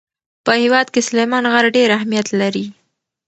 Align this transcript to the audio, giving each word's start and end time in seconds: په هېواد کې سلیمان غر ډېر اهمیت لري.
په 0.45 0.51
هېواد 0.63 0.87
کې 0.93 1.01
سلیمان 1.07 1.43
غر 1.53 1.65
ډېر 1.75 1.89
اهمیت 1.97 2.27
لري. 2.41 2.65